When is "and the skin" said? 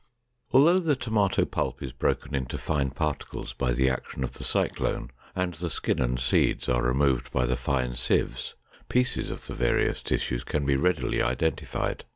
5.35-5.99